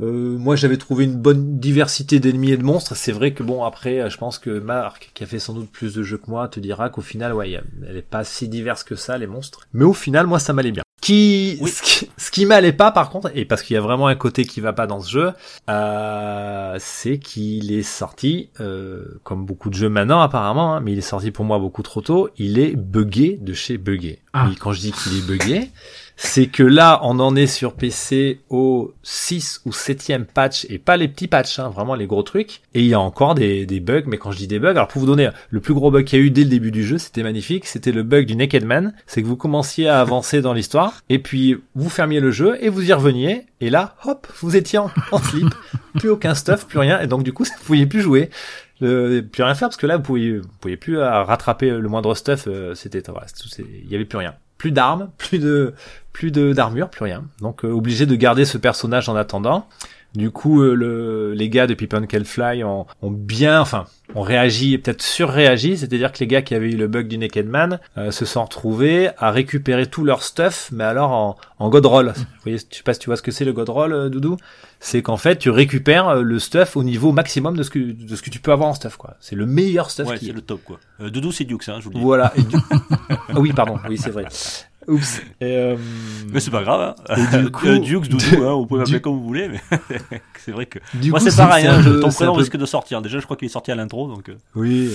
[0.00, 2.94] Euh, moi, j'avais trouvé une bonne diversité d'ennemis et de monstres.
[2.96, 5.70] C'est vrai que bon, après, euh, je pense que Marc, qui a fait sans doute
[5.70, 8.84] plus de jeux que moi, te dira qu'au final, ouais, elle est pas si diverse
[8.84, 9.60] que ça, les monstres.
[9.72, 10.82] Mais au final, moi, ça m'allait bien.
[11.02, 11.70] Qui, Oui.
[11.70, 14.14] ce qui, ce qui m'allait pas, par contre, et parce qu'il y a vraiment un
[14.16, 15.32] côté qui va pas dans ce jeu,
[15.70, 20.98] euh, c'est qu'il est sorti, euh, comme beaucoup de jeux maintenant apparemment, hein, mais il
[20.98, 22.30] est sorti pour moi beaucoup trop tôt.
[22.38, 24.20] Il est buggé de chez buggé.
[24.32, 24.48] Ah.
[24.50, 25.70] Et quand je dis qu'il est buggé,
[26.16, 30.96] c'est que là, on en est sur PC au 6 ou 7e patch, et pas
[30.96, 32.62] les petits patchs, hein, vraiment les gros trucs.
[32.72, 34.88] Et il y a encore des, des bugs, mais quand je dis des bugs, alors
[34.88, 36.84] pour vous donner le plus gros bug qu'il y a eu dès le début du
[36.84, 40.40] jeu, c'était magnifique, c'était le bug du Naked Man, c'est que vous commenciez à avancer
[40.40, 44.26] dans l'histoire, et puis vous fermiez le jeu, et vous y reveniez, et là, hop,
[44.40, 45.54] vous étiez en, en slip,
[45.98, 48.30] plus aucun stuff, plus rien, et donc du coup, vous pouviez plus jouer.
[48.78, 51.88] Le, plus rien faire parce que là vous pouviez, vous pouviez plus euh, rattraper le
[51.88, 53.26] moindre stuff euh, c'était voilà,
[53.58, 55.74] il y avait plus rien plus d'armes plus de
[56.12, 57.24] plus d'armure plus rien.
[57.40, 59.68] Donc euh, obligé de garder ce personnage en attendant
[60.16, 64.22] du coup euh, le, les gars de People Can Fly ont, ont bien enfin ont
[64.22, 67.78] réagi peut-être surréagi c'est-à-dire que les gars qui avaient eu le bug du Naked Man
[67.98, 72.12] euh, se sont retrouvés à récupérer tout leur stuff mais alors en, en god roll
[72.16, 74.08] vous voyez je sais pas si tu vois ce que c'est le god roll euh,
[74.08, 74.36] Doudou
[74.80, 78.14] c'est qu'en fait tu récupères euh, le stuff au niveau maximum de ce que de
[78.16, 80.32] ce que tu peux avoir en stuff quoi c'est le meilleur stuff Ouais, qui c'est
[80.32, 80.78] le top quoi.
[81.00, 82.00] Euh, Doudou, c'est Dukes, hein, je vous le dis.
[82.02, 82.32] voilà.
[82.36, 82.56] Et du-
[83.28, 83.76] Ah oui, pardon.
[83.88, 84.24] Oui, c'est vrai.
[84.88, 85.20] Oups.
[85.40, 85.76] Et, euh,
[86.32, 86.94] Mais c'est pas grave.
[87.08, 87.14] Hein.
[87.16, 89.60] Et du coup- Euh, Dukes, Doudou, hein, vous pouvez m'appeler du- comme vous voulez, mais
[90.44, 90.78] c'est vrai que.
[90.94, 93.02] du Moi, coup, c'est pareil, hein, peu- ton prénom peu- risque de sortir.
[93.02, 94.28] Déjà, je crois qu'il est sorti à l'intro, donc.
[94.28, 94.90] euh, Oui.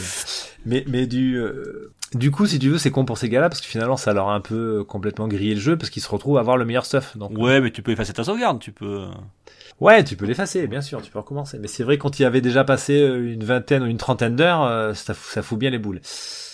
[0.66, 3.62] Mais, mais du, euh, du coup, si tu veux, c'est con pour ces gars-là parce
[3.62, 6.10] que finalement, ça leur a un peu euh, complètement grillé le jeu parce qu'ils se
[6.10, 7.18] retrouvent à avoir le meilleur stuff.
[7.18, 9.06] Donc, Ouais, mais tu peux effacer ta sauvegarde, tu peux.
[9.80, 11.58] ouais, tu peux l'effacer, bien sûr, tu peux recommencer.
[11.60, 14.36] Mais c'est vrai, quand il y avait déjà passé euh, une vingtaine ou une trentaine
[14.36, 16.00] d'heures, euh, ça fout bien les boules.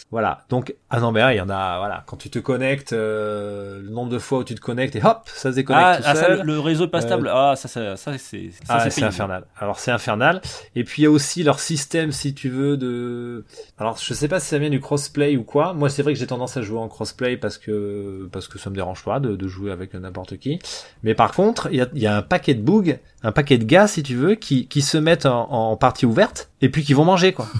[0.09, 0.45] Voilà.
[0.49, 2.03] Donc, ah non, mais là, il y en a, voilà.
[2.07, 5.23] Quand tu te connectes, euh, le nombre de fois où tu te connectes et hop,
[5.25, 6.37] ça se déconnecte Ah, tout ah, ça, seul.
[6.39, 7.29] le, le réseau est pas stable.
[7.33, 8.51] Ah, ça, ça, ça, c'est.
[8.51, 9.45] ça, Ah, c'est infernal.
[9.59, 10.41] Alors c'est infernal.
[10.75, 13.43] Et puis il y a aussi leur système, si tu veux, de.
[13.77, 15.73] Alors je sais pas si ça vient du crossplay ou quoi.
[15.73, 18.69] Moi c'est vrai que j'ai tendance à jouer en crossplay parce que parce que ça
[18.69, 20.59] me dérange pas de, de jouer avec n'importe qui.
[21.03, 22.93] Mais par contre, il y a, il y a un paquet de bugs,
[23.23, 26.49] un paquet de gars, si tu veux, qui qui se mettent en, en partie ouverte
[26.61, 27.47] et puis qui vont manger quoi.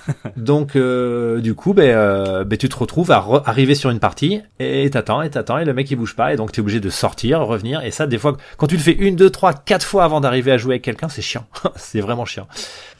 [0.36, 3.98] Donc euh, du coup, ben, euh, ben, tu te retrouves à re- arriver sur une
[4.00, 6.80] partie et t'attends et t'attends et le mec il bouge pas et donc t'es obligé
[6.80, 9.84] de sortir, revenir et ça des fois quand tu le fais une, deux, trois, quatre
[9.86, 11.44] fois avant d'arriver à jouer avec quelqu'un, c'est chiant,
[11.76, 12.46] c'est vraiment chiant.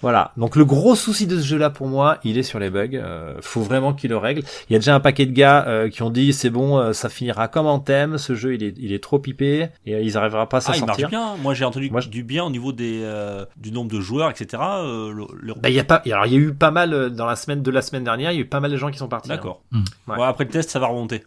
[0.03, 0.33] Voilà.
[0.37, 2.89] Donc le gros souci de ce jeu-là pour moi, il est sur les bugs.
[2.95, 4.43] Euh, faut vraiment qu'il le règle.
[4.69, 7.47] Il y a déjà un paquet de gars qui ont dit c'est bon, ça finira
[7.47, 8.19] comme en thème.
[8.19, 10.77] Ce jeu il est il est trop pipé et ils arriveront pas à s'en Ah,
[10.77, 11.09] il marche sortir.
[11.09, 11.37] bien.
[11.41, 13.09] Moi, j'ai entendu Moi, je- du bien au niveau des
[13.57, 14.61] du nombre de joueurs, etc.
[14.83, 16.03] Le- il y a pas.
[16.07, 18.33] Alors il y a eu pas mal euh, dans la semaine de la semaine dernière.
[18.33, 19.31] Il y a eu pas mal de gens qui sont partis.
[19.31, 19.37] hein.
[19.37, 19.63] D'accord.
[19.71, 19.83] Hmm.
[20.09, 20.17] Ouais.
[20.17, 21.23] Bon, après le test, ça va remonter.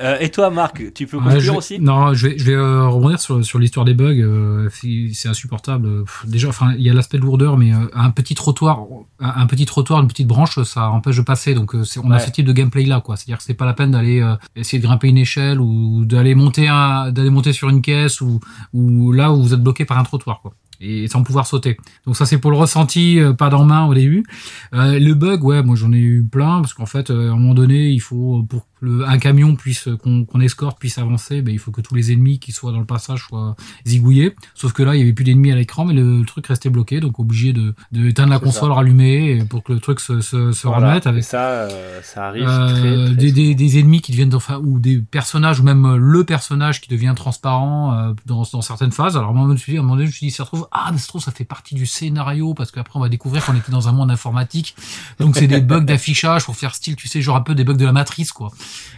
[0.00, 1.78] Euh, et toi, Marc, tu peux Ouais, conclure je vais- aussi?
[1.80, 4.20] Non, je vais, je vais euh, rebondir sur, sur l'histoire des bugs.
[4.20, 4.68] euh,
[5.12, 6.04] c'est insupportable.
[6.04, 8.80] Pff, Déjà, enfin, il y a l'aspect de lourdeur, mais euh, un petit trottoir,
[9.20, 11.54] un, un petit trottoir, une petite branche, ça empêche de passer.
[11.54, 12.20] Donc, euh, on a Ouais.
[12.20, 13.16] ce type de gameplay là, quoi.
[13.16, 16.34] C'est-à-dire que c'est pas la peine d'aller euh, essayer de grimper une échelle ou d'aller
[16.34, 18.40] monter un, d'aller monter sur une caisse ou,
[18.72, 20.52] ou là où vous êtes bloqué par un trottoir, quoi.
[20.80, 21.76] Et sans pouvoir sauter.
[22.06, 24.24] Donc ça c'est pour le ressenti, euh, pas dans main au début.
[24.74, 27.36] Euh, le bug, ouais, moi j'en ai eu plein parce qu'en fait, euh, à un
[27.36, 31.40] moment donné, il faut pour que le, un camion puisse qu'on qu'on escorte puisse avancer,
[31.40, 34.34] ben, il faut que tous les ennemis qui soient dans le passage soient zigouillés.
[34.54, 37.00] Sauf que là, il y avait plus d'ennemis à l'écran, mais le, truc restait bloqué,
[37.00, 40.66] donc obligé de de éteindre la console, rallumer pour que le truc se se, se
[40.66, 40.88] Voilà.
[40.88, 44.12] remette Et avec ça, euh, ça arrive euh, très, très des, des, des ennemis qui
[44.12, 48.42] deviennent enfin ou des personnages ou même euh, le personnage qui devient transparent euh, dans,
[48.52, 50.16] dans certaines phases alors moi je me suis dit à un moment donné je me
[50.16, 53.00] suis dit ça se ah mais ça ça fait partie du scénario parce qu'après on
[53.00, 54.76] va découvrir qu'on était dans un monde informatique.
[55.18, 57.74] Donc c'est des bugs d'affichage pour faire style tu sais genre un peu des bugs
[57.74, 58.50] de la matrice quoi.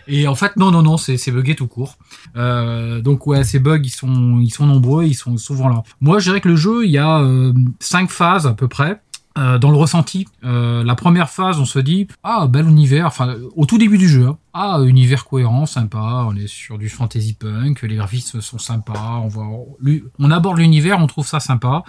[0.06, 1.96] Et en fait non non non c'est c'est buggé tout court.
[2.36, 5.82] Euh, donc ouais ces bugs ils sont ils sont nombreux ils sont souvent là.
[6.00, 9.00] Moi je dirais que le jeu il y a euh, cinq phases à peu près
[9.38, 13.06] euh, dans le ressenti, euh, la première phase, on se dit ah bel univers.
[13.06, 14.38] Enfin, au tout début du jeu, hein.
[14.52, 16.24] ah univers cohérent, sympa.
[16.26, 19.20] On est sur du fantasy punk, les graphismes sont sympas.
[19.22, 19.46] On voit,
[20.18, 21.84] on aborde l'univers, on trouve ça sympa.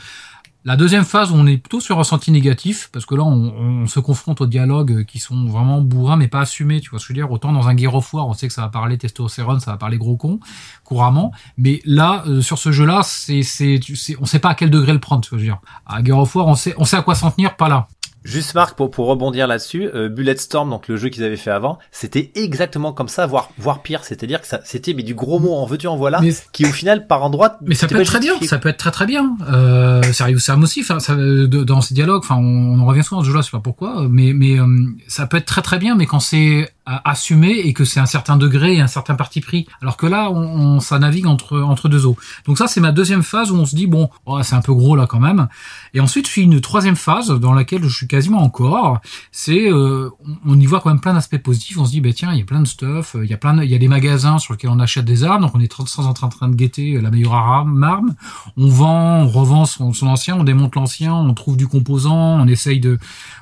[0.65, 4.02] La deuxième phase, on est plutôt sur un ressenti négatif, parce que là, on, se
[4.02, 6.82] confronte aux dialogues qui sont vraiment bourrins, mais pas assumés.
[6.82, 8.63] Tu vois ce que je veux dire Autant dans un Gear on sait que ça
[8.63, 10.41] va parler testostérone, ça va parler gros con,
[10.84, 11.32] couramment.
[11.58, 13.80] Mais là, euh, sur ce jeu-là, c'est, c'est,
[14.19, 15.22] on sait pas à quel degré le prendre.
[15.22, 15.62] Tu vois, je veux dire.
[15.86, 17.88] À Gear on sait à quoi s'en tenir, pas là.
[18.23, 21.79] Juste Marc, pour, pour rebondir là-dessus, euh, Bulletstorm, donc le jeu qu'ils avaient fait avant,
[21.91, 24.03] c'était exactement comme ça, voire, voire pire.
[24.03, 26.71] C'est-à-dire que ça, c'était mais du gros mot en veux-tu en voilà, Mais- qui au
[26.71, 27.58] final par endroit.
[27.62, 29.38] Mais ça peut être très bien, ça peut être très très bien.
[29.51, 32.41] Euh, Serious Sam aussi, ça, dans ces dialogues, enfin, on,
[32.75, 34.65] on en revient souvent à ce jeu-là, je sais pas pourquoi, mais mais euh,
[35.08, 36.69] ça peut être très très bien, mais quand c'est
[37.06, 39.67] assumé et que c'est un certain degré et un certain parti pris.
[39.82, 40.36] Alors que là, on,
[40.75, 42.17] on- ça navigue entre entre deux eaux.
[42.45, 44.73] Donc ça, c'est ma deuxième phase où on se dit bon, oh, c'est un peu
[44.73, 45.47] gros là quand même.
[45.93, 48.99] Et ensuite, je suis une troisième phase dans laquelle je suis quasiment encore.
[49.32, 50.10] C'est euh,
[50.45, 51.78] on- y voit quand même plein d'aspects positifs.
[51.78, 53.54] On se dit bah tiens, il y a plein de stuff, il y a plein,
[53.56, 55.71] de- il y a des magasins sur lesquels on achète des armes, donc on est
[55.88, 58.13] sans en train, en train de guetter la meilleure arme.
[58.58, 62.47] On vend, on revend son, son ancien, on démonte l'ancien, on trouve du composant, on
[62.47, 62.99] essaye de,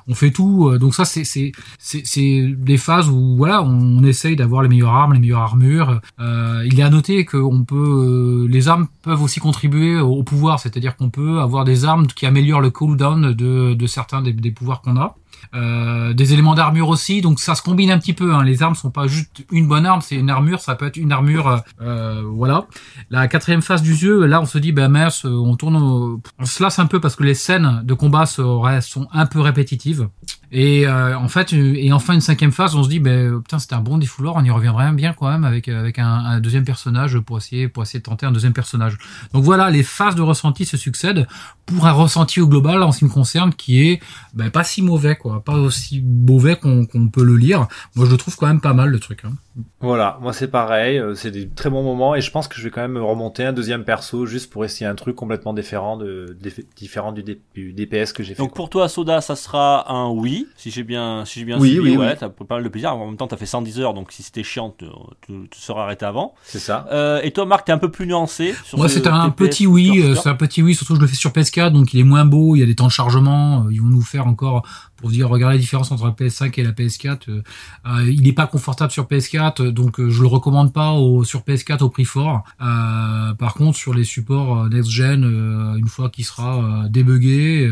[0.08, 0.70] on fait tout.
[0.70, 4.94] Euh, Donc ça, c'est c'est c'est des phases où voilà, on essaye d'avoir les meilleures
[4.94, 6.02] armes, les meilleures armures.
[6.20, 10.24] Euh, il est à noter que on peut, euh, les armes peuvent aussi contribuer au,
[10.24, 14.52] pouvoir, c'est-à-dire qu'on peut avoir des armes qui améliorent le cooldown de de certains des,
[14.52, 15.16] pouvoirs qu'on a.
[15.54, 18.34] Euh, des éléments d'armure aussi, donc ça se combine un petit peu.
[18.34, 18.44] Hein.
[18.44, 21.12] Les armes sont pas juste une bonne arme, c'est une armure, ça peut être une
[21.12, 22.66] armure, euh, voilà.
[23.12, 26.46] La quatrième phase du jeu, là on se dit, ben mince, on tourne, au- on
[26.46, 30.10] se lasse un peu parce que les scènes de combat sont un peu répétitives.
[30.52, 33.60] Et euh, en fait, euh, et enfin une cinquième phase, on se dit, ben putain,
[33.60, 37.20] c'était un bon défouloir, on y reviendrait bien quand même avec avec un, deuxième personnage
[37.20, 38.98] pour essayer de tenter un deuxième personnage.
[39.34, 41.28] Donc voilà, les phases de ressenti se succèdent
[41.66, 44.02] pour un ressenti au global en ce qui me concerne qui est
[44.34, 47.68] ben, pas si mauvais quoi, pas aussi mauvais qu'on qu'on peut le lire.
[47.96, 49.24] Moi, je le trouve quand même pas mal le truc.
[49.26, 49.34] Hein.
[49.80, 52.64] Voilà, moi c'est pareil, euh, c'est des très bons moments et je pense que je
[52.64, 56.38] vais quand même remonter un deuxième perso juste pour essayer un truc complètement différent de,
[56.76, 58.42] différent du, DPS que j'ai fait.
[58.42, 58.56] Donc quoi.
[58.56, 61.92] pour toi, Soda, ça sera un oui, si j'ai bien, si j'ai bien Oui, suivi.
[61.92, 62.18] oui, ouais, oui.
[62.20, 62.94] t'as pas mal de plaisir.
[62.94, 64.86] En même temps, t'as fait 110 heures, donc si c'était chiant, tu,
[65.22, 66.36] tu, tu serais arrêté avant.
[66.44, 66.88] C'est ça.
[66.92, 68.54] Euh, et toi, Marc, t'es un peu plus nuancé.
[68.64, 71.02] Sur Moi, ce c'est un petit oui, euh, c'est un petit oui, surtout que je
[71.02, 72.92] le fais sur PS4, donc il est moins beau, il y a des temps de
[72.92, 74.64] chargement, ils vont nous faire encore,
[74.98, 77.42] pour dire, regardez la différence entre la PS5 et la PS4, euh,
[77.86, 81.24] euh, il n'est pas confortable sur PS4, euh, donc euh, je le recommande pas au,
[81.24, 82.44] sur PS4 au prix fort.
[82.58, 87.72] Par contre, sur les supports next-gen, euh, une fois qu'il sera débugué,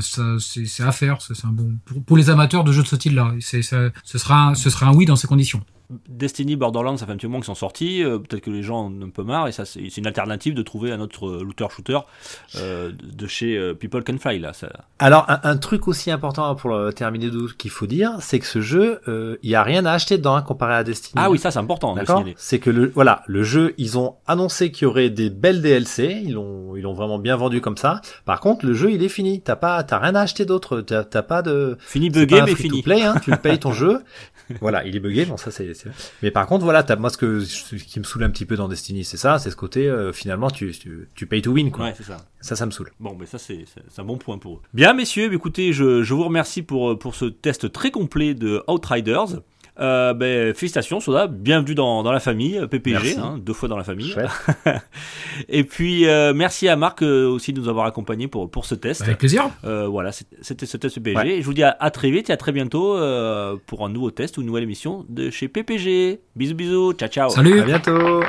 [0.00, 3.60] c'est à faire, c'est un bon, pour, les amateurs de jeux de ce style-là, ce
[4.04, 5.62] ce sera un oui dans ces conditions.
[6.08, 8.02] Destiny, Borderlands, ça fait un petit moment qu'ils sont sortis.
[8.02, 9.48] euh, Peut-être que les gens en ont un peu marre.
[9.48, 11.98] Et ça, c'est une alternative de trouver un autre euh, looter-shooter
[12.56, 14.38] euh, de chez People Can Fly.
[14.38, 14.68] Là, ça...
[14.98, 18.60] Alors un, un truc aussi important pour le terminer qu'il faut dire, c'est que ce
[18.60, 21.14] jeu, euh, il y a rien à acheter dedans hein, comparé à Destiny.
[21.16, 22.24] Ah oui, ça, c'est important D'accord.
[22.36, 26.22] C'est que le voilà, le jeu, ils ont annoncé qu'il y aurait des belles DLC,
[26.24, 28.00] ils l'ont ils l'ont vraiment bien vendu comme ça.
[28.24, 29.40] Par contre, le jeu, il est fini.
[29.40, 30.80] T'as pas t'as rien à acheter d'autre.
[30.80, 32.82] T'as pas de Fini buggé, mais fini.
[32.82, 34.00] play, hein, tu payes ton jeu.
[34.60, 35.72] Voilà, il est buggé, bon ça c'est.
[35.84, 38.56] C'est- Mais par contre voilà, moi ce que ce qui me saoule un petit peu
[38.56, 41.70] dans Destiny, c'est ça, c'est ce côté euh, finalement tu, tu tu payes to win
[41.70, 41.86] quoi.
[41.86, 42.18] Ouais, c'est ça.
[42.40, 42.90] Ça ça me saoule.
[43.00, 43.64] Bon, mais ça, c'est
[43.98, 44.60] un bon point pour eux.
[44.74, 48.62] Bien, messieurs, écoutez, je, je vous remercie pour, euh, pour ce test très complet de
[48.68, 49.40] Outriders.
[49.80, 51.26] Euh, ben, félicitations, Soda.
[51.26, 54.14] Bienvenue dans, dans la famille, euh, PPG, hein, deux fois dans la famille.
[55.48, 58.76] Et puis, euh, merci à Marc euh, aussi de nous avoir accompagnés pour, pour ce
[58.76, 59.02] test.
[59.02, 59.50] Avec plaisir.
[59.64, 61.16] Euh, voilà, c'était ce test PPG.
[61.16, 61.28] Ouais.
[61.38, 63.88] Et je vous dis à, à très vite et à très bientôt euh, pour un
[63.88, 66.20] nouveau test ou une nouvelle émission de chez PPG.
[66.36, 66.92] Bisous, bisous.
[66.92, 67.30] Ciao, ciao.
[67.30, 67.60] Salut.
[67.60, 68.22] À bientôt.